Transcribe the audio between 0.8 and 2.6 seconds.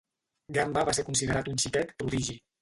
va ser considerat un xiquet prodigi.